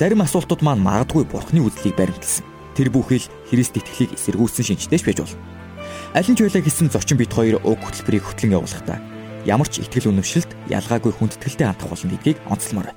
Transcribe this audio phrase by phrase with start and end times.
[0.00, 2.46] Зарим асуултууд маань магадгүй бурхны үзлийг баримтлсан.
[2.72, 5.38] Тэр бүхэл Христ итгэлийг эсэргүүцсэн шинжтэйч байж болно.
[6.16, 8.98] Алин ч байлаа гэсэн зочин бит хоёр уг хөтөлбөрийг хөтлөн явуулахдаа
[9.44, 12.88] ямар ч итгэл үнэмшилт ялгаагүй хүндэтгэлтэй хандах болно гэдгийг онцлмоор.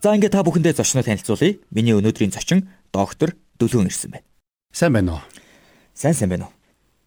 [0.00, 1.60] За ингээд та бүхэндээ зочноо танилцуулъя.
[1.70, 4.26] Миний өнөөдрийн зочин доктор Дөлөөн ирсэн байна.
[4.72, 5.22] Сайн байна уу?
[5.94, 6.54] Сайн сайн байна уу?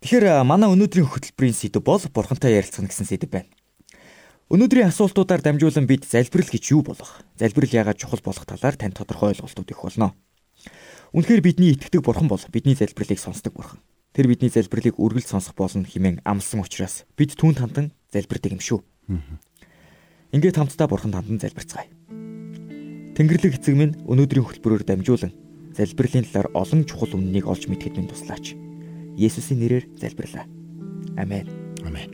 [0.05, 3.49] Тэгэхээр манай өнөөдрийн хөтөлбөрийн сэдэв бол бурхантай ярилцах гэсэн сэдэв байна.
[4.45, 9.34] Өнөөдрийн асуултуудаар дамжуулан бид залбирал гэж юу болох, залбирал яагаад чухал болох талаар танд тодорхой
[9.34, 10.13] ойлголтууд өгөх болно.
[11.18, 13.82] Үнэхээр бидний итгэдэг бурхан бол бидний залбиралыг сонсдог бурхан.
[14.13, 18.85] Тэр бидний залбиралыг үргэлж сонсох болно хэмээн амласан учраас бид түүнд хандан залбирдаг юм шүү.
[20.29, 21.90] Ингээд хамтдаа бурханд хандан залбирцгаая.
[23.18, 25.34] Тэнгэрлэг эцэг минь өнөөдрийн хөтөлбөрөөр дамжуулан
[25.74, 28.54] залбирлын талаар олон чухал үннийг олж мэдэхэд минь туслаач.
[29.18, 30.46] Есүсийн нэрээр залбирлаа.
[31.18, 31.49] Амен.
[31.82, 32.13] Амен.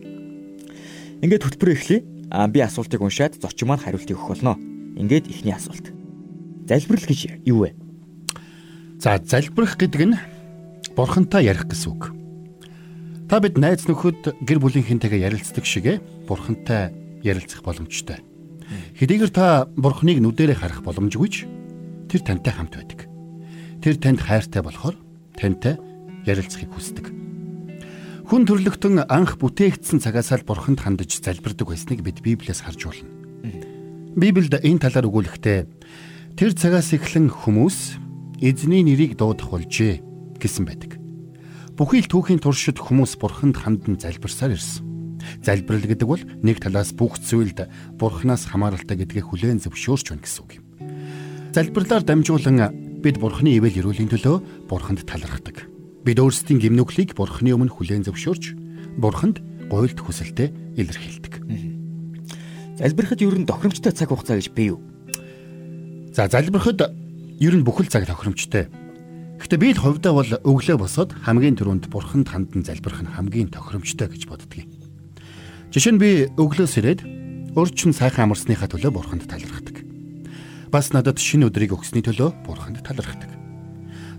[1.19, 2.20] Ингээд хөтөлбөрөө эхлэе.
[2.31, 4.55] Би асуултыг уншаад зочин маань хариултыг өгөх болно.
[4.95, 5.91] Ингээд эхний асуулт.
[6.67, 7.75] Залбирал гэж юу вэ?
[9.03, 10.15] За залбирах гэдэг нь
[10.95, 12.15] бурхантай ярих гэсэн үг.
[13.27, 18.23] Та бид найз нөхөд гэр бүлийнхэнтэйгээ ярилцдаг шигэ бурхантай ярилцах боломжтой.
[18.95, 21.47] Хэдийгээр та бурхныг нүдэрээ харах боломжгүйч
[22.07, 23.07] тэр тантай хамт байдаг.
[23.83, 24.95] Тэр танд хайртай болохоор
[25.35, 25.75] тантай
[26.27, 27.20] ярилцахыг хүсдэг.
[28.27, 33.09] Хүн төрлөختөн анх бүтээгдсэн цагаас л бурханд хандаж залбирдаг байсныг бид Библиэс харж байна.
[34.13, 35.59] Библиэд энэ талаар өгүүлэхдээ
[36.37, 37.97] тэр цагаас эхлэн хүмүүс
[38.43, 40.03] эзний нэрийг дуудах болжээ
[40.37, 40.99] гэсэн байдаг.
[41.79, 44.85] Бүхий л түүхийн туршид хүмүүс бурханд хандан залбирсаар ирсэн.
[45.41, 50.51] Залбирал гэдэг бол нэг талаас бүх зүйлд бурхнаас хамааралтай гэдгийг хүлээн зөвшөөрч байна гэсэн үг
[50.59, 50.63] юм.
[51.55, 55.70] Залбирлаар дамжуулан бид бурхны ивэл өрөөлийн төлөө бурханд талархдаг.
[56.01, 58.57] Бид өөрсдийн гимнүглийг Бурхны өмнө хүлээн зөвшөөрч
[58.97, 59.37] Бурханд
[59.69, 61.33] гуйлд хүсэлтэд илэрхийлдэг.
[62.81, 64.81] Залбирахад ер нь тохиромжтой цаг хугацаа гэж бий юу?
[66.09, 66.89] За залбирахад
[67.37, 68.73] ер нь бүхэл цаг тохиромжтой.
[69.37, 74.09] Гэхдээ би л хувьдаа бол өглөө босоод хамгийн түрүүнд Бурханд хандан залбирах нь хамгийн тохиромжтой
[74.09, 74.69] гэж боддгийг.
[75.69, 77.01] Жишээ нь би өглөөс ирээд
[77.53, 79.85] өрчин сайхан амарсныхаа төлөө Бурханд талархдаг.
[80.73, 83.40] Бас надад шинэ өдрийг өгсөний төлөө Бурханд талархдаг.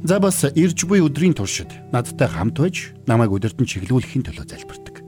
[0.02, 4.98] За бас ирж буй өдрийн туршид надтай хамт байж намайг өдөртөн чиглүүлэхийн төлөө залбирдаг.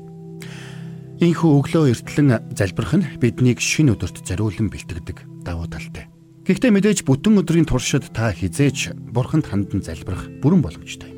[1.19, 6.07] Ийхүү өглөө эртлэн залбирх нь биднийг шин өдөрт зориулан бэлтгэдэг давуу талтай.
[6.47, 11.11] Гэхдээ мэдээж бүтэн өдрийн туршид та хизээч бурханд хандан залбирах бүрэн боломжтой.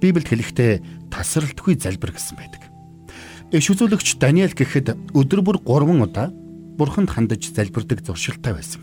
[0.00, 0.72] Библиэд хэлэхдээ
[1.12, 2.62] тасралтгүй залбир гэсэн байдаг.
[3.52, 6.32] Иш үзүүлэгч Даниэл гэхэд өдөр бүр 3 удаа
[6.80, 8.80] бурханд хандаж залбирдаг зуршилтай байсан.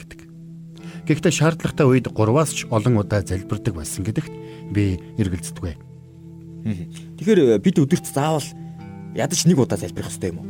[1.09, 4.33] Гэхдээ шаардлагатай үед 3-аас ч олон удаа залбирдаг байсан гэдэгт
[4.69, 5.81] би эргэлздэг.
[7.17, 8.45] Тэгэхээр бид өдөрт заавал
[9.17, 10.47] ядаж нэг удаа залбирх хэрэгтэй юм уу?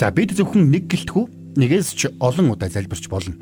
[0.00, 1.28] За бид зөвхөн нэг гэлтгүй
[1.60, 3.36] нэгээс ч олон удаа залбирч болно.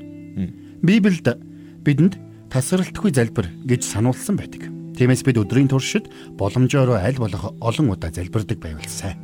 [0.82, 1.38] Библиэд
[1.86, 2.18] бидэнд
[2.50, 4.74] тасралтгүй залбир гэж сануулсан байдаг.
[4.98, 9.22] Тиймээс бид өдрийн туршид боломжоор аль болох олон удаа залбирдаг байвал сайн.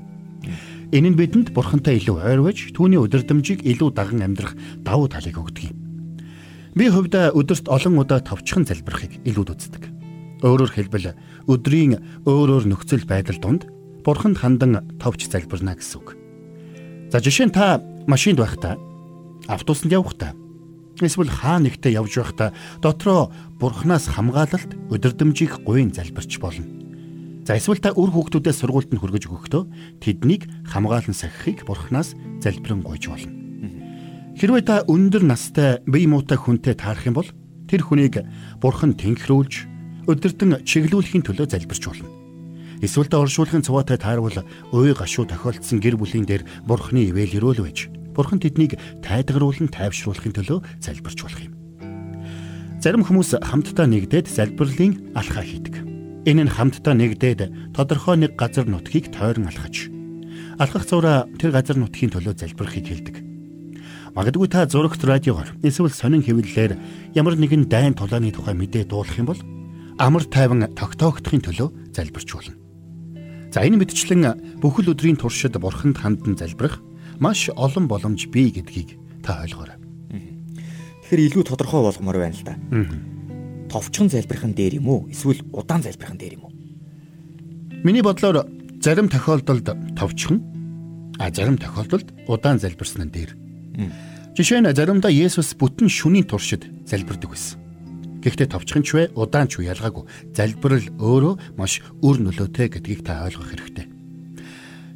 [0.94, 4.54] Энэ нь бидэнд бурхантай илүү ойр байж түүний өдөрдмжийг илүү даган амьдрах
[4.86, 5.87] давуу талыг өгдөг юм.
[6.78, 9.82] Би хувьдаа өдөрт олон удаа товчхон залбирахыг илүүд үздэг.
[10.46, 11.10] Өөрөөр хэлбэл
[11.50, 13.66] өдрийн өөр өөр нөхцөл байдал донд
[14.06, 16.14] бурханд хандан товч залбирна гэсэн үг.
[17.10, 18.78] За жишээ нь та машинд байхдаа
[19.50, 20.38] автобусанд явахдаа
[21.02, 26.62] эсвэл хаа нэгтээ явж байхдаа дотроо бурхнаас хамгаалалт өдөрдмжийг гуйн залбирч болно.
[27.42, 33.10] За эсвэл та үр хүүхдүүдэд сургуульд нь хүргэж өгөхдөө тэднийг хамгаалan сахихыг бурхнаас залбирэн гуйж
[33.10, 33.47] болно.
[34.38, 37.26] Хэрвээ та өндөр настай бие муутай хүнтэй таарах юм бол
[37.66, 38.22] тэр хүнийг
[38.62, 42.06] бурхан тэнхрүүлж өдөртөн чиглүүлэхийн төлөө залбирч болно.
[42.78, 47.90] Эсвэл та оршуулгын цуваатай таарвал ой гашуу тохиолдсон гэр бүлийн дээр бурханы ивэл өрөөл байж
[48.14, 51.52] бурхан тэднийг тайдгаруулан тайвшруулахын төлөө залбирч болох юм.
[52.78, 55.82] Зарим хүмүүс хамтдаа нэгдээд залбирлын алхаа хийдэг.
[56.30, 59.90] Энэ нь хамтдаа нэгдээд тодорхой нэг газар нутгийг тойрон алхаж
[60.62, 63.27] алхах зураа тэр газар нутгийн төлөө залбирахыг хэлдэг.
[64.16, 66.78] Магадгүй та зурагт радиогоор эсвэл сонин хэвлэлээр
[67.14, 69.40] ямар нэгэн дайн тулааны тухай мэдээ дуулах юм бол
[69.98, 72.54] амар тайван тогтоогдохын төлөө залбирч болно.
[73.52, 76.80] За энэ мэдчлэн бүхэл өдрийн туршид бурханд хандан залбирах
[77.18, 79.76] маш олон боломж бий гэдгийг та ойлгоорой.
[81.08, 82.54] Тэгэхээр илүү тодорхой болгомоор байна л да.
[83.72, 85.00] Товчхон залбирхан дээр юм уу?
[85.08, 86.52] Эсвэл удаан залбирхан дээр юм уу?
[87.84, 88.44] Миний бодлоор
[88.80, 90.44] зарим тохиолдолд товчхон
[91.18, 93.47] а зарим тохиолдолд удаан залбирсан нь дээр.
[94.34, 97.58] Жишээ нь заримдаа Есүс бүтэн шүнийн туршид залбирдаг байсан.
[98.22, 100.04] Гэхдээ товчхон ч вэ, удаан ч вэ ялгаагүй.
[100.34, 103.86] Залбирал өөрөө маш өр нөлөөтэй гэдгийг та ойлгох хэрэгтэй.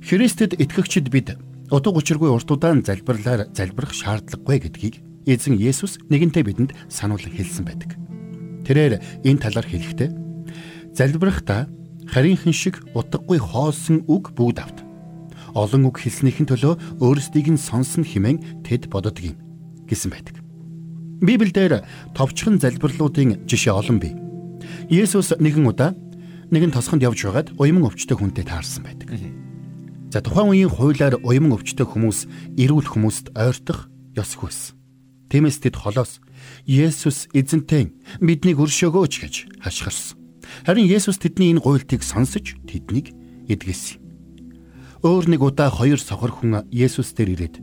[0.02, 1.38] Христэд итгэгчид бид
[1.70, 4.94] утга учиргүй урт удаан залбирлаар залбирах шаардлагагүй гэдгийг
[5.31, 7.94] эзэн Есүс нэгэнтээ бидэнд сануулсан хэлсэн байдаг.
[8.67, 10.11] Тэрээр энэ талаар хэлэхдээ
[10.99, 11.70] залбирахдаа
[12.11, 14.92] харийнхан шиг утгагүй хоосон үг бүгд авт.
[15.53, 19.37] Олон үг хэлснийхэн төлөө өөрсдийг нь сонсон хэмээн тэд боддог юм
[19.89, 20.41] гэсэн байдаг.
[21.21, 24.17] Библиэлд товчхон залбирлуудын жишээ олон бий.
[24.89, 25.95] Есүс нэгэн удаа
[26.51, 29.13] нэгэн тосгонд явж байгаад уйман өвчтөе хүнтэй таарсан байдаг.
[30.13, 32.27] За тухайн үеийн хуулиар уйман өвчтөе хүмүүс
[32.59, 33.89] эрүүл хүмүүст ойртох
[34.19, 34.77] ёсгүй байсан.
[35.33, 36.21] Тиймээс тэд холоос
[36.69, 39.35] Есүс эзэнтэй биднийг өршөөгөөч гэж
[39.65, 40.19] хашгирсан.
[40.67, 43.17] Харин Есүс тэдний энэ гуйлтыг сонсож тэднийг
[43.49, 44.02] эдгэсэн.
[45.03, 47.57] Өөр нэг удаа хоёр сохор хүн Есүс дээр ирээд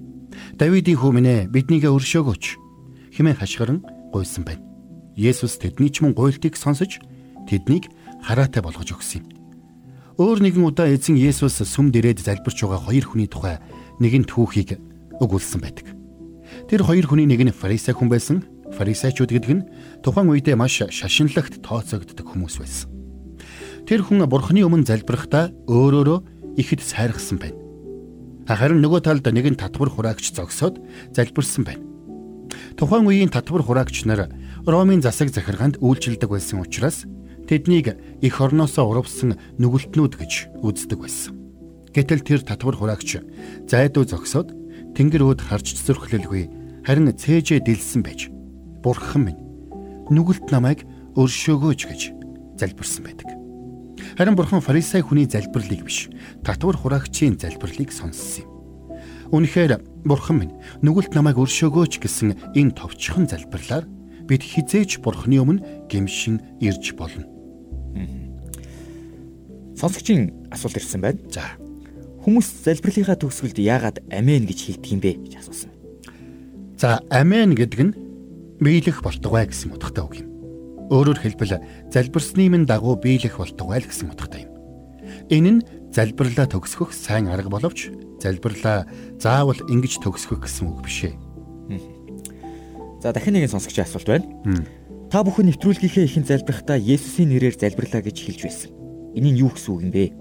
[0.59, 2.43] Давидын ээ биднийгээ өршөөгөөч
[3.15, 3.79] хэмээн хашгиран
[4.11, 4.59] гуйсан байна.
[5.15, 6.99] Есүс тэдний ч мөн гуйлтыг сонсож
[7.47, 7.87] тэднийг
[8.27, 9.31] хараатай болгож өгсөн юм.
[10.19, 13.63] Өөр нэгэн удаа эзэн Есүс сүм дээрээд залбирч байгаа хоёр хүний тухай
[14.03, 14.75] нэгэн түүхийг
[15.23, 15.95] өгүүлсэн байдаг.
[16.67, 18.43] Тэр хоёр хүний нэг нь фарисей хүн байсан.
[18.75, 19.67] Фарисейчуд гэдэг нь
[20.03, 22.91] тухайн үедээ маш шашинлагт тооцогддог хүмүүс байсан.
[23.87, 27.55] Тэр хүн бурхны өмнө залбирахдаа өөрөөрөө ихэд сайргсан байна.
[28.43, 30.83] Харин нөгөө талд нэгэн татвар хураагч зогсоод
[31.15, 31.85] залбирсан байна.
[32.75, 34.27] Тухайн үеийн татвар хураагч нар
[34.67, 37.07] Ромын засаг захиргаанд үйлчилдэг байсан учраас
[37.47, 41.33] тэднийг эх орноосоо урвсан нүгэлтнүүд гэж үздэг байсан.
[41.95, 43.23] Гэтэл тэр татвар хураагч
[43.69, 44.51] зайдуу зогсоод
[44.93, 46.43] тэнгэр өөд харж зөрхлөлгүй
[46.83, 48.29] харин цээжээ дэлсэн байж
[48.83, 49.41] бурхан минь
[50.11, 50.85] нүгэлт намайг
[51.15, 52.01] өршөөгөөч гэж
[52.59, 53.38] залбирсан байдаг.
[54.17, 56.09] Харин бурхан фарисей хүний залбирлыг биш
[56.43, 58.49] татвар хураагчийн залбирлыг сонссон юм.
[59.29, 63.85] Үнэхээр бурхан минь нүгэлт намайг өршөөгөөч гэсэн энэ товчхон залбирлаар
[64.25, 67.25] бид хизээч бурханы өмнө гимшин ирж болно.
[69.77, 71.21] Сонсогчийн асуулт ирсэн байна.
[71.31, 71.45] За.
[72.25, 75.71] Хүмүүс залбирлынхаа төгсгөлд яагаад амен гэж хэлдэг юм бэ гэж асуусан.
[76.75, 77.95] За, амен гэдэг нь
[78.59, 80.28] биелэх болтугай гэсэн утгатай үг юм.
[80.89, 81.61] Өөрөөр хэлбэл
[81.93, 84.53] залбирсны минь дагуу биелэх болтугай л гэсэн утгатай юм.
[85.29, 88.89] Энэ нь залбирлаа төгсгөх сайн арга боловч залбирлаа
[89.21, 91.15] заавал ингэж төгсгөх гэсэн үг биш ээ.
[93.01, 94.25] За дахин нэгэн сонсогчийн асуулт байна.
[95.13, 98.69] Та бүхэн нэвтрүүлгийнхээ ихэн залбирахдаа Есүсийн нэрээр залбирлаа гэж хэлж байсан.
[99.17, 100.13] Нь юу гэсэн үг юм бэ?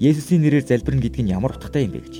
[0.00, 2.16] Есүсийн нэрээр залбирна гэдэг нь ямар утгатай юм бэ гэж.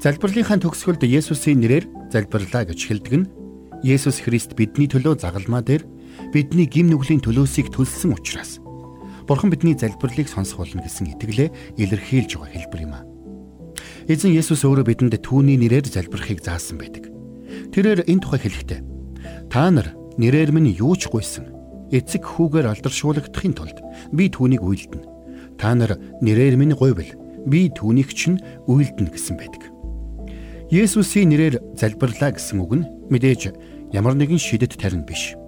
[0.00, 3.26] Залбирлынхаа төгсгөлд Есүсийн нэрээр залбирлаа гэж хэлдэг нь
[3.84, 5.84] Есүс Христ бидний төлөө загалмаа дээр
[6.32, 8.56] бидний гим нүглийн төлөөсийг төлсөн учраас
[9.28, 13.04] Бурхан бидний залбирлыг сонсох болно гэсэн итгэлээ илэрхийлж байгаа хэлбэр юм а.
[14.08, 17.12] Эзэн Есүс өөрөө бидэнд түүний нэрээр залбирахыг заасан байдаг.
[17.76, 18.80] Тэрээр энэ тухай хэлэхдээ
[19.52, 21.52] та нар нэрээр минь юу ч гуйсан
[21.92, 23.78] эцэг хүүгээр алдаршуулгадахын тулд
[24.16, 25.60] би түүнийг үйлдэнэ.
[25.60, 27.12] Та нар нэрээр минь гуйвал
[27.44, 29.62] би түүнийг чинь үйлдэнэ гэсэн байдаг.
[30.72, 33.42] Есүсийн нэрээр залбирлаа гэсэн үг нь мэдээж
[33.94, 35.38] ямар нэгэн шидэт тарин биш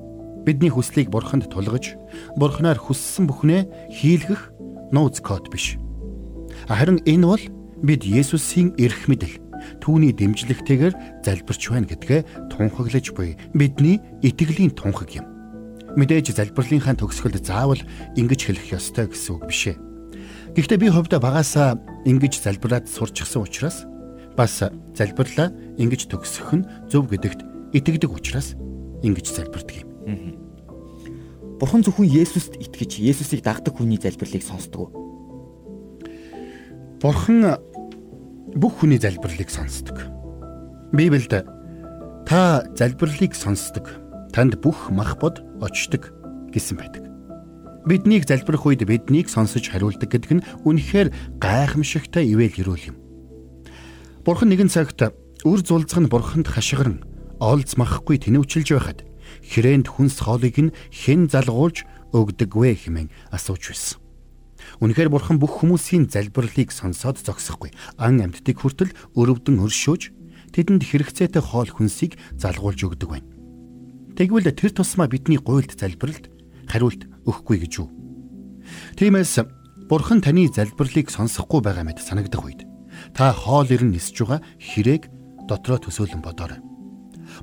[0.46, 1.98] бидний хүслийг бурханд тулгаж
[2.38, 4.54] бурхнаар хүссэн бүхнээ хийлгэх
[4.94, 5.74] нууц код биш.
[6.70, 7.42] Харин энэ бол
[7.82, 9.42] бид Есүсийн эрх мэдэл
[9.82, 10.94] түүний дэмжлэгтэйгээр
[11.26, 12.20] залбирч байна гэдгээ
[12.54, 15.26] тунхаглаж буй бидний итгэлийн тунхаг юм.
[15.98, 17.82] Мэдээж залбирлынхаа төгсгөлд заавал
[18.14, 19.76] ингэж хэлэх ёстой гэсэн үг биш ээ.
[20.54, 21.74] Гэхдээ би хувьдаа багасаа
[22.06, 23.82] ингэж залбираад сурчсан учраас
[24.38, 24.62] бас
[24.94, 28.56] залбирлаа ингэж төгсөх нь зөв гэдэгт итгэдэг учраас
[29.04, 29.88] ингэж залбирдаг юм.
[31.60, 34.92] Бурхан зөвхөн Есүст итгэж Есүсийг дагдаг хүний залбирлыг сонсдог.
[37.00, 37.60] Бурхан
[38.56, 39.96] бүх хүний залбирлыг сонсдог.
[40.92, 41.44] Библиэд
[42.28, 43.88] та залбирлыг сонсдог.
[44.32, 46.12] Танд бүх мах бод очдог
[46.52, 47.04] гэсэн байдаг.
[47.88, 52.96] Биднийг залбирх үед биднийг сонсож хариулдаг гэдэг нь үнэхээр гайхамшигтай ивэл өрөөл юм.
[54.28, 55.08] Бурхан нэгэн цагт
[55.46, 57.00] үр зулцах нь бурханд хашгиран
[57.40, 59.00] олзмахгүй тэнүүчилж байхад
[59.44, 63.98] хүрээнд хүнс хоолыг нь хэн залгуулж өгдөг вэ хэмээн асууж байсан.
[64.80, 67.70] Үнэхээр бурхан бүх хүмүүсийн залбирлыг сонсоод зогсохгүй.
[68.00, 70.02] Ан амьтдыг хүртэл өрөвдөн өршөөж
[70.52, 73.28] тэдэнд хэрэгцээтэй хоол хүнсийг залгуулж өгдөг байна.
[74.16, 76.32] Тэгвэл тэр тусмаа бидний гуйлд залбиралд
[76.66, 77.88] хариулт өгөхгүй гэж юу?
[78.96, 79.44] Тиймээс
[79.86, 82.64] бурхан таны залбирлыг сонсохгүй байгаа мэт санагдах үед
[83.12, 85.12] та хоол ирэн нисж байгаа хэрээг
[85.46, 86.75] дотроо төсөөлөн бодоорой.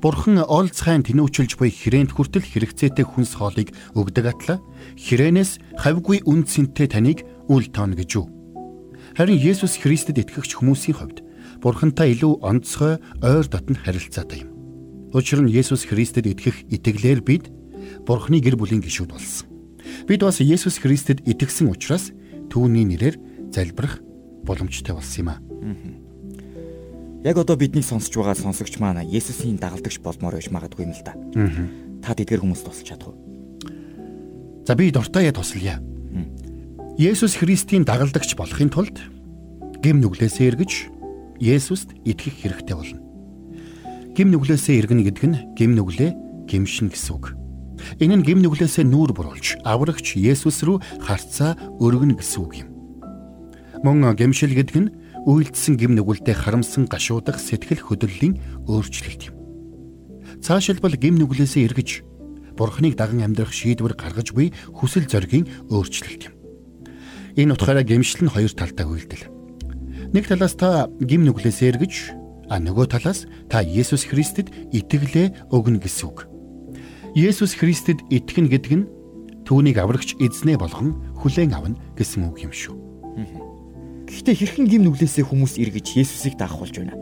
[0.02, 4.56] Бурхан ол цайн тэнүүчилж буй хүрээнд хүртэл хэрэгцээтэй хүнс хоолыг өгдөг атла
[4.98, 8.26] хүрээнээс хавьгүй үн цэнтэй таныг үл тооно гэж юу?
[9.14, 11.18] Харин Есүс Христэд итгэгч хүмүүсийн хувьд
[11.62, 14.50] Бурхантай илүү онцгой ойр дотн харилцаатай юм.
[15.14, 17.46] Учир нь Есүс Христэд итгэх итгэлээр бид
[18.02, 19.46] Бурхны гэр бүлийн гишүүд болсон.
[20.08, 22.10] Бид бас Есүс Христэд итгэсэн учраас
[22.50, 23.16] түүний нэрээр
[23.54, 24.02] залбирах
[24.42, 25.38] боломжтой болсон юм аа.
[27.24, 31.16] Яг одоо биднийг сонсож байгаа сонсогч маань Есүсийн дагалдагч болмоор байж магадгүй юм л да.
[32.04, 33.18] Та тэдгэр хүмүүст тусалж чадах уу?
[34.68, 35.80] За би дуртай яа туслая.
[37.00, 39.00] Есүс Христийн дагалдагч болохын тулд
[39.80, 40.72] гим нүглээсээ эргэж
[41.40, 43.00] Есүст итгэх хэрэгтэй болно.
[44.12, 46.12] Гим нүглээсээ эргэнэ гэдэг нь гим нүглээ
[46.44, 47.32] гимшин гэсэн үг.
[48.04, 52.68] Энэ нь гим нүглээсээ нүүр буруулж аврагч Есүс рүү харцаа өргөнө гэсэн үг юм.
[53.80, 54.92] Мөн гимшил гэдэг нь
[55.24, 58.38] үйлдэлсэн гим нүгэлтэд харамсан гашуудах сэтгэл хөдлөлийн
[58.68, 59.34] өөрчлөлт юм.
[60.44, 61.90] Цаашилбал гим нүглээсээ эргэж
[62.54, 66.34] Бурхныг даган амьдрах шийдвэр гаргаж буй хүсэл зоригийн өөрчлөлт юм.
[67.34, 69.26] Энэ утгаараа гимшил нь хоёр талтай үйлдэл.
[70.14, 71.94] Нэг талаас та гим нүглээсээ эргэж
[72.46, 76.28] а нөгөө талаас та Есүс Христэд итгэлээ өгнө гэсэн үг.
[77.18, 78.88] Есүс Христэд итгэнэ гэдэг нь
[79.48, 82.74] түүнийг аврагч эзнээ болгон хүлээн авна гэсэн үг юм шүү.
[84.14, 86.94] Гэхдээ хэрхэн гим нүглээсээ хүмүүс эргэж Есүсийг даах болж байна?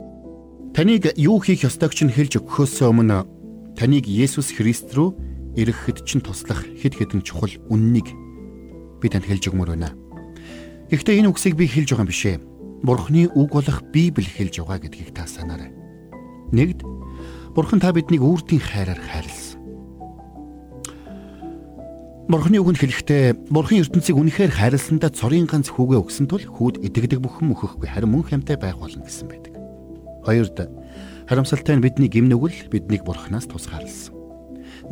[0.72, 3.28] Таныг юу хийх ёстойг чинь хэлж өгөхөөс өмнө
[3.76, 5.12] таныг Есүс Христ рүү
[5.60, 8.08] эрэхэд чинь туслах хэд хэдэн чухал үннийг
[9.04, 9.92] би танд хэлж өгмөр байна.
[10.88, 12.36] Гэхдээ энэ үгсийг би хэлж байгаа юм бишээ
[12.80, 15.68] Бурхны үг болох Библи хэлж байгаа гэдгийг та санаарай.
[16.56, 16.80] Нэгд
[17.52, 19.41] Бурхан та биднийг үрдийн хайраар хайрлсан.
[22.30, 27.50] Бурхны үгэнд хэлэхдээ Бурхан ертөнцийг үнэхээр хайрласандаа цорын ганц хүүгээ өгсөн тул хүүд итгэдэг бүхэн
[27.50, 29.58] мөхөхгүй харин мөн хамтай байх болно гэсэн байдаг.
[30.22, 30.70] Хоёрд
[31.26, 34.14] харамсалтай нь бидний гим нүгэл биднийг Бурханаас тусгаарлсан.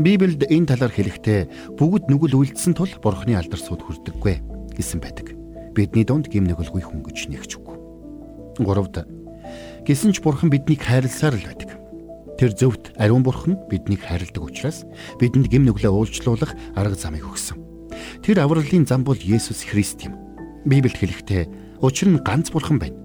[0.02, 1.40] Библиэд энэ талаар хэлэхдээ
[1.78, 5.30] бүгд нүгэл үйлдсэн тул Бурхны алдар суд хүрдэггүй гэсэн байдаг.
[5.70, 7.78] Бидний дунд гим нүгэлгүй хүн гэж нэгч үг.
[8.58, 9.06] 3-д
[9.86, 11.79] гисэн ч бурхан биднийг хайрласаар л байдаг.
[12.40, 14.88] Тэр зөвхт ариун бурхан биднийг хайрладаг учраас
[15.20, 17.60] бидэнд гим нүглээ уулзлуулах арга замыг өгсөн.
[18.24, 20.16] Тэр авралын зам бол Есүс Христ юм.
[20.64, 21.44] Библиэд хэлэхдээ
[21.84, 22.96] учир нь ганц бурхан байна.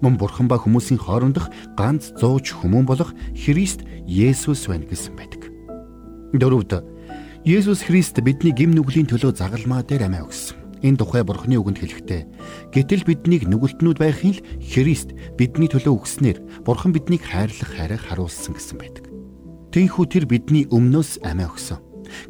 [0.00, 5.52] Мөн бурхан ба хүмүүсийн хоорондох ганц зууч хүмүүн болох Христ Есүс байна гэсэн байдаг.
[6.32, 6.80] Дөрөвд
[7.44, 10.57] Есүс Христ бидний гим нүглийн төлөө загалмаа дээр амиа өгсөн.
[10.82, 12.22] Энэ тухай Бурхны үгэнд хэлэхдээ
[12.70, 18.76] гэтэл биднийг нүгэлтнүүд байхын л Христ бидний төлөө өгснээр Бурхан биднийг хайрлах хайраа харуулсан гэсэн
[18.78, 19.04] байдаг.
[19.74, 21.82] Тэнхүү тэр бидний өмнөөс амиа өгсөн.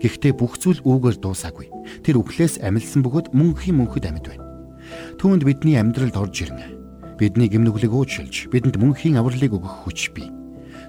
[0.02, 1.70] Гэхдээ бүх зүйл үүгээр дуусаагүй.
[2.02, 4.44] Тэр үхлээс амилсан бөгөөд мөнхийн мөнхөд амьд байна.
[5.22, 6.74] Түүнд бидний амьдралд орж ирнэ.
[7.18, 10.30] Бидний гимнүглийг уучлж, бидэнд мөнхийн авралыг өгөх хүч бий.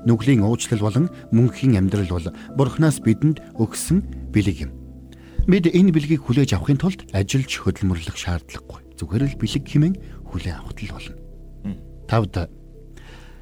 [0.06, 4.79] Нүглийн уучлал болон мөнхийн амьдрал бол Бурханаас бидэнд өгсөн бэлэг юм.
[5.50, 8.86] Бид энэ бэлгийг хүлээж авахын тулд ажиллаж хөдөлмөрлөх шаардлагагүй.
[9.02, 9.96] Зүгээр л бэлэг хэмээн
[10.30, 11.18] хүлээн авах л болно.
[12.06, 12.54] Тавд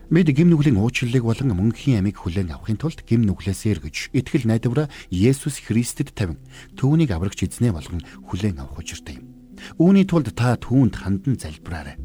[0.07, 4.87] Бид гим нүглийн уучлалыг болон мөнхийн амийг хүлээн авахын тулд гим нүглээс эргэж итгэл найдвараа
[5.11, 6.39] Есүс Христэд тавин
[6.79, 9.27] түүнийг аврагч эзнээ болгон хүлээн авах учиртай юм.
[9.75, 11.99] Үүний тулд та түүнд хандан залбираарай.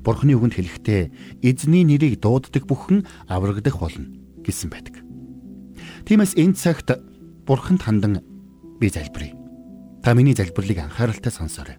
[0.00, 4.08] Бурхны үгэнд хэлэхдээ эзний нэрийг дууддаг бүхэн аврагдах болно
[4.40, 5.04] гэсэн байдаг.
[6.08, 6.88] Тиймээс энэ цагт
[7.44, 8.24] Бурханд хандан
[8.80, 9.41] би залбирая.
[10.02, 11.78] Та миний залбирлыг анхааралтай сонсоорой.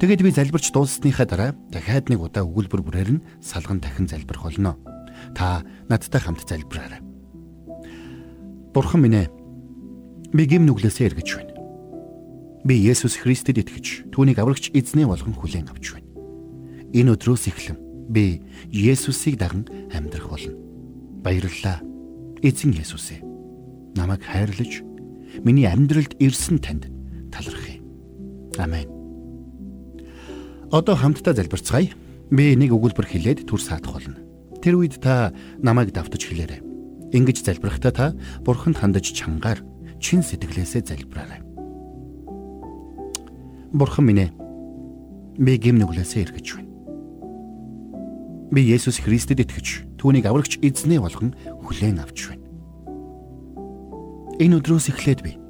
[0.00, 4.80] Тэгэд би залбирч дууссныхаа дараа дахиад нэг удаа өгүүлбэр бүрээр нь салган дахин залбирх болно.
[5.36, 5.60] Та
[5.92, 7.04] надтай хамт залбираарай.
[8.72, 9.28] Бурхан минь ээ.
[10.32, 11.52] Би гим нүглээсээ эргэж байна.
[12.64, 16.08] Би Есүс Христэд итгэж түүнийг аврагч эзнээ болгон хүлээн авч байна.
[16.96, 18.40] Энэ өдрөөс эхлэн би
[18.72, 20.56] Есүсийг даган амьдрах болно.
[21.20, 21.84] Баярлалаа.
[22.40, 23.22] Эзэн Есүс ээ.
[23.94, 24.80] Намайг хайрлаж
[25.44, 26.88] миний амьдралд ирсэн танд
[27.34, 27.82] талархъя.
[28.62, 28.86] Амен.
[30.70, 31.90] Одоо хамтдаа залбирцгаая.
[32.30, 34.18] Би нэг өгүүлбэр хэлээд түр саадах болно.
[34.62, 36.62] Тэр үед та намайг давтаж хэлээрэй.
[37.12, 38.06] Ингэж залбирахдаа та
[38.42, 39.60] Бурханд хандаж чангаар
[40.00, 41.42] чин сэтгэлээсээ залбираарай.
[43.74, 44.30] Бурхан минь ээ.
[45.38, 46.70] Би гим нүглээсээ эргэж байна.
[48.50, 52.46] Би Есүс Христэд итгэж түүнийг аврагч эзнээ болгон хүлээн авч байна.
[54.40, 55.43] Энэ өдрөөс эхлээд би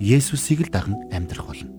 [0.00, 1.72] Есүсийг л даган амьдрах болно.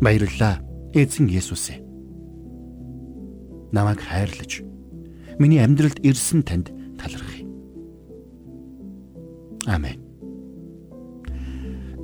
[0.00, 0.60] Баярлалаа.
[0.94, 1.82] Эзэн Есүс ээ.
[3.74, 4.62] Намайг хайрлаж
[5.38, 7.42] миний амьдралд ирсэн танд талархъя.
[9.66, 9.98] Амен.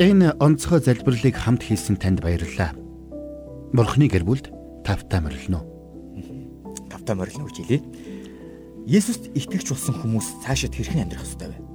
[0.03, 2.75] Энэ онцгой залбирлыг хамт хийсэн танд баярлалаа.
[3.71, 4.51] Бурхны гэр бүлд
[4.83, 5.63] тавтаа морилно.
[6.91, 7.83] Тавтаа морилно гэж хэлээ.
[8.91, 11.70] Есүст итгэж болсон хүмүүс цаашид хэрхэн амьдрах ёстой вэ?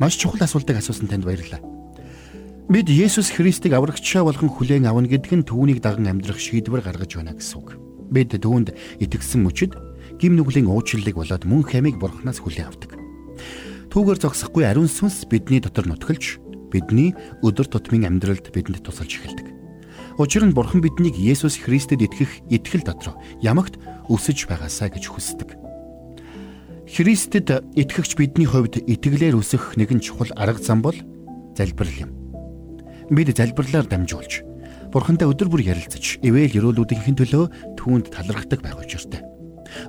[0.00, 1.60] Маш чухал асуултыг асуусан танд баярлалаа.
[2.72, 7.36] Бид Есүс Христийг аврагчаа болгон хүлээн авна гэдг нь түүнийг даган амьдрах шийдвэр гаргаж байна
[7.36, 7.76] гэсэн үг.
[8.08, 8.72] Бид түүнд
[9.02, 9.76] итгэсэн мөчид
[10.16, 12.96] гим нүглийн уучлалыг болоод мөн хэмиг бурхнаас хүлээн авдаг.
[13.92, 16.40] Түүгээр зогсохгүй ариун сүнс бидний дотор нутгалж
[16.72, 17.12] бидний
[17.44, 19.52] өдөр тутмын амьдралд бидэнд тусалж эхэлдэг.
[20.16, 23.76] Учир нь бурхан биднийг Есүс Христэд итгэх итгэл дотор ямагт
[24.08, 25.61] өсөж байгаасаа гэж хүсдэг.
[26.92, 30.92] Христэд итгэгч бидний хувьд итгэлээр өсөх нэгэн чухал арга зам бол
[31.56, 32.10] залбирал юм
[33.08, 34.44] бид залбирлаар дамжуулж
[34.92, 39.24] Бурхантай өдөр бүр ярилцаж ивэл өрөөлүүдийн төлөө түүнд талархдаг байх учиртай.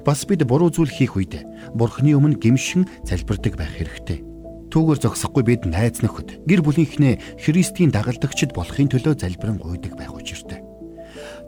[0.08, 1.44] Бас бид буруу зүйл хийх үед
[1.76, 4.24] Бурхны өмнө гимшин залбирдаг байх хэрэгтэй.
[4.72, 10.64] Түүгээр зогсохгүй бид найз нөхөд гэр бүлийнхнээ Христийн дагалдагчд болохын төлөө залбирэн гуйдаг байх учиртай.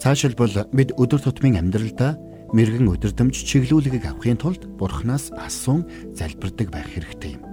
[0.04, 2.20] Цаашилбал бид өдөр тутмын амьдралдаа
[2.56, 5.84] мэрэгэн өдөрдөмж чиглүүлгийг авахын тулд Бурханаас асуун
[6.16, 7.44] залбирдаг байх хэрэгтэй юм.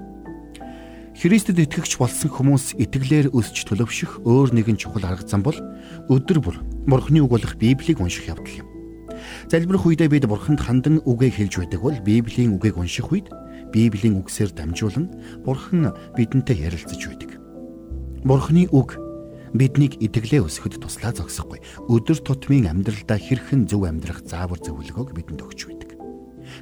[1.18, 5.58] Христэд итгэгч болсон хүмүүс итгэлээр өсч төлөвшөх өөр нэгэн чухал арга зам бол
[6.06, 6.56] өдөр бүр
[6.86, 8.70] Бурхны үг болох Библийг унших явдал юм.
[9.50, 13.26] Залбирх үедээ бид Бурханд хандан үгээ хэлж байдаг бол Библийн үгийг унших үед
[13.74, 15.10] Библийн үгсээр дамжуулан
[15.42, 17.30] Бурхан бидэнтэй ярилцаж байдаг.
[18.22, 18.96] Бурхны үг
[19.52, 21.60] биднийг итгэлээ өсгөхөд туслаа зогсохгүй.
[21.88, 25.90] Өдөр тутмын амьдралдаа хэрхэн зөв амьдрах заавар зөвлөгөөг бидэнд өгч байдаг.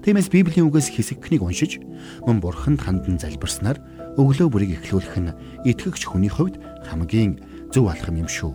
[0.05, 1.83] Тиймээс Библийн үгээс хэсэгхнийг уншиж
[2.27, 3.79] мөн Бурханд хандан залбирснаар
[4.19, 5.35] өглөө бүрийг эхлүүлэх нь
[5.67, 7.43] итгэгч хүний хувьд хамгийн
[7.75, 8.53] зөв алхам юм шүү.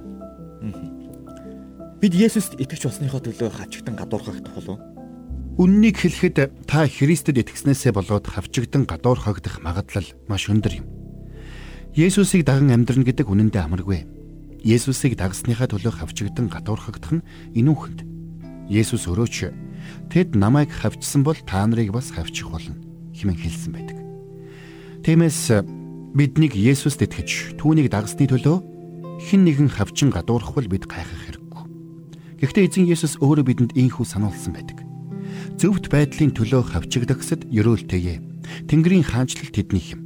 [2.00, 4.80] Бид Есүст итгэж болсныхоо төлөө хавчигдан гадуурхагдах болов.
[5.56, 10.86] Үннийг хэлэхэд та Христэд итгэснээсээ болоод хавчигдан гадуурхагдах магадлал маш өндөр юм.
[11.96, 14.04] Есүсийг даган амьдрна гэдэг үнэндээ амаргүй.
[14.66, 18.02] Есүсийг дагсныхаа төлөө хавчигдан гадуурхагдах нь инүүхэнд.
[18.66, 19.54] Есүс өрөөч
[20.10, 22.76] Тэд намайг хавчсан бол та нарыг бас хавчих болно
[23.14, 23.98] хэмээн хэлсэн байдаг.
[25.06, 25.62] Тиймээс
[26.16, 28.58] биднийг Есүст итгэж түүнийг дагсны төлөө
[29.30, 31.64] хэн нэгэн хавчин гадуурхвал бид гайхах хэрэггүй.
[32.42, 34.84] Гэхдээ эзэн Есүс өөрөө бидэнд ийхүү сануулсан байдаг.
[35.56, 38.20] Зөвхт байдлын төлөө хавчигдагсад ерөөлтэйе.
[38.68, 40.05] Тэнгэрийн хаанчлал тэднийх юм.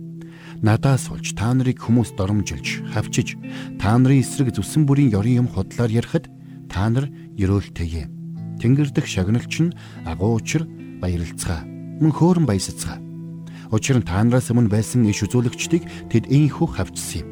[0.61, 3.39] Надаас болж та нарыг хүмүүс доромжилж, хавчиж,
[3.79, 6.27] та нарын эсрэг зүсэн бүрийн ёрын юм худлаар ярихад
[6.67, 7.07] та нар
[7.39, 8.11] ерөөлтэйе.
[8.59, 10.67] Тэнгэр дэх шагналч нь агуу учир
[10.99, 11.63] баярлцгаа.
[12.03, 12.99] Мөн хөөрөн баясацгаа
[13.71, 17.27] Учир нь та нараас өмнө байсан иш үзүүлэгчдийг тэд ийхүү хавчсан юм.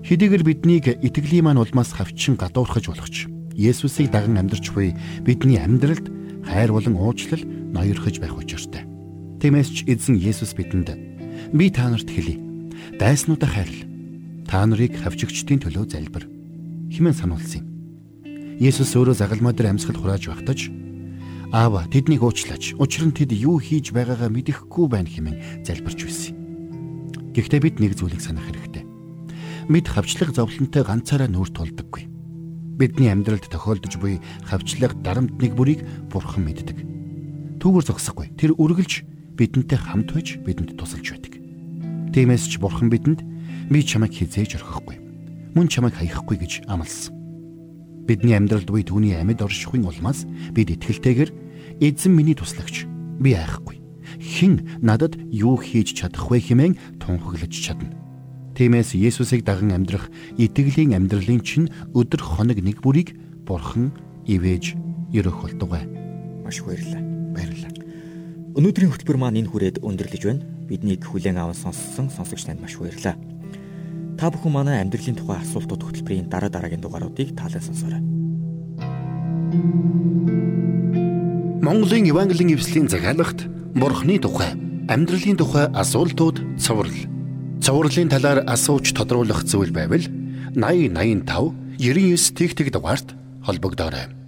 [0.00, 3.28] Хэдийгээр биднийг итгэлийн маань улмаас хавчин гадуурхаж болгоч.
[3.52, 6.08] Есүсийг даган амьдарч буй бидний амьдралд
[6.48, 8.88] хайр болон уучлал ноёрхож байх учиртай.
[9.44, 11.13] Тиймээс ч эзэн Есүс бидэнд
[11.52, 12.40] би та нарт хэлье.
[12.96, 13.84] Дайснуудаа хайрл.
[14.48, 16.24] Та нарыг хавчигчдын төлөө залбир.
[16.88, 17.68] Химэн сануулсан юм.
[18.62, 20.70] Есүс өөрөө загалмаа дээр амьсгал хурааж багтаж
[21.54, 22.74] Аава тэднийг уучлаач.
[22.82, 26.34] Учир нь тэд юу хийж байгаагаа мэдэхгүй байна хэмээн залбирч байсан.
[27.30, 28.82] Гэхдээ бид нэг зүйлийг санах хэрэгтэй.
[29.70, 32.10] Бид хавчлаг зовлонтой ганцаараа нүүр тулдаггүй.
[32.74, 36.82] Бидний амьдралд тохиолдож буй хавчлаг дарамт нэг бүрийг бурхан мэддэг.
[37.62, 38.34] Түүгээр зогсохгүй.
[38.34, 39.06] Тэр үргэлж
[39.38, 41.33] бидэнтэй хамт байж бидэнд тусалж байдаг.
[42.14, 43.26] Тиймээс ч бурхан бидэнд
[43.74, 45.02] би чамайг хизээж орхихгүй.
[45.58, 47.10] Мөн чамайг хаяхгүй гэж амласан.
[48.06, 50.22] Бидний амьдралд буй түүний амьд оршихуйн улмаас
[50.54, 51.34] бид итгэлтэйгээр
[51.82, 52.86] Эзэн миний туслагч.
[53.18, 53.82] Би айхгүй.
[54.22, 57.90] Хэн надад юу хийж чадах вэ хэмээн тунхаглаж чадна.
[58.54, 60.06] Тиймээс Есүсийг даган амьдрах
[60.38, 63.90] итгэлийн амьдралын чинь өдөр хоног нэг бүрийг Бурхан
[64.30, 64.78] ивэж
[65.10, 65.82] өрөх болдог бай.
[66.46, 67.02] Маш баярлалаа.
[67.34, 67.74] Баярлалаа.
[68.54, 70.53] Өнөөдрийн хөтөлбөр маань энэ хүрээд өндөрлөж байна.
[70.68, 73.16] Биднийг хүлээн аван сонссон сонсогч танд маш баярлалаа.
[74.16, 78.02] Та бүхэн манай амьдралын тухай асуултууд хөтөлбөрийн дараа дараагийн дугааруудыг таалан сонсоорой.
[81.60, 83.44] Монголын Евангелийн эвслийн захиалгад
[83.76, 84.56] Бурхны тухай,
[84.88, 86.96] амьдралын тухай асуултууд цоврал.
[87.60, 90.04] Цоврлын талаар асууж тодруулах зүйл байвал
[90.56, 94.23] 8085 99 тэгтэг дугаард холбогдоорой.